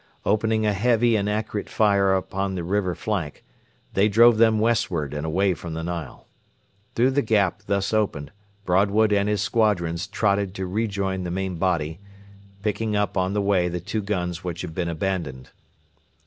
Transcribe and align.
Opening 0.25 0.65
a 0.65 0.73
heavy 0.73 1.15
and 1.15 1.29
accurate 1.29 1.69
fire 1.69 2.15
upon 2.15 2.55
the 2.55 2.63
river 2.63 2.95
flank, 2.95 3.43
they 3.93 4.07
drove 4.07 4.39
them 4.39 4.57
westward 4.57 5.13
and 5.13 5.27
away 5.27 5.53
from 5.53 5.75
the 5.75 5.83
Nile. 5.83 6.25
Through 6.95 7.11
the 7.11 7.21
gap 7.21 7.61
thus 7.67 7.93
opened 7.93 8.31
Broadwood 8.65 9.13
and 9.13 9.29
his 9.29 9.43
squadrons 9.43 10.07
trotted 10.07 10.55
to 10.55 10.65
rejoin 10.65 11.23
the 11.23 11.29
main 11.29 11.57
body, 11.57 11.99
picking 12.63 12.95
up 12.95 13.15
on 13.15 13.33
the 13.33 13.41
way 13.43 13.67
the 13.67 13.79
two 13.79 14.01
guns 14.01 14.43
which 14.43 14.61
had 14.63 14.73
been 14.73 14.89
abandoned. 14.89 15.51